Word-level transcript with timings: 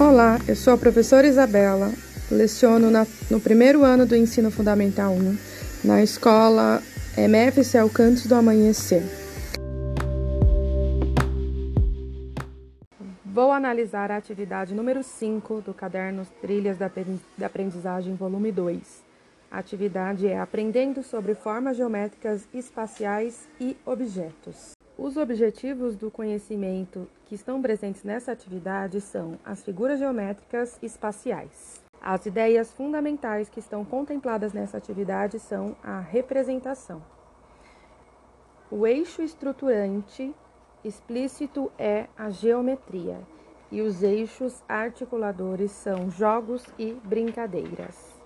Olá, 0.00 0.38
eu 0.48 0.56
sou 0.56 0.72
a 0.72 0.78
professora 0.78 1.26
Isabela, 1.26 1.92
leciono 2.30 2.90
na, 2.90 3.06
no 3.30 3.38
primeiro 3.38 3.84
ano 3.84 4.06
do 4.06 4.16
Ensino 4.16 4.50
Fundamental 4.50 5.12
1, 5.12 5.36
na 5.84 6.02
escola 6.02 6.80
MFC 7.18 7.76
Alcantes 7.76 8.26
do 8.26 8.34
Amanhecer. 8.34 9.02
Vou 13.26 13.52
analisar 13.52 14.10
a 14.10 14.16
atividade 14.16 14.74
número 14.74 15.02
5 15.02 15.60
do 15.60 15.74
caderno 15.74 16.26
Trilhas 16.40 16.78
da 16.78 16.90
Aprendizagem, 17.44 18.14
volume 18.14 18.50
2. 18.50 18.80
A 19.50 19.58
atividade 19.58 20.26
é 20.26 20.40
Aprendendo 20.40 21.02
sobre 21.02 21.34
formas 21.34 21.76
geométricas 21.76 22.48
espaciais 22.54 23.46
e 23.60 23.76
objetos. 23.84 24.79
Os 25.02 25.16
objetivos 25.16 25.96
do 25.96 26.10
conhecimento 26.10 27.08
que 27.24 27.34
estão 27.34 27.62
presentes 27.62 28.04
nessa 28.04 28.32
atividade 28.32 29.00
são 29.00 29.38
as 29.42 29.64
figuras 29.64 29.98
geométricas 29.98 30.78
espaciais. 30.82 31.82
As 31.98 32.26
ideias 32.26 32.70
fundamentais 32.70 33.48
que 33.48 33.60
estão 33.60 33.82
contempladas 33.82 34.52
nessa 34.52 34.76
atividade 34.76 35.38
são 35.38 35.74
a 35.82 36.00
representação. 36.00 37.02
O 38.70 38.86
eixo 38.86 39.22
estruturante 39.22 40.34
explícito 40.84 41.72
é 41.78 42.06
a 42.14 42.28
geometria 42.28 43.22
e 43.72 43.80
os 43.80 44.02
eixos 44.02 44.62
articuladores 44.68 45.70
são 45.70 46.10
jogos 46.10 46.62
e 46.78 46.92
brincadeiras. 46.92 48.19